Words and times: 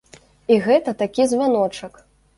І 0.55 0.57
гэта 0.67 0.95
такі 1.03 1.27
званочак. 1.35 2.05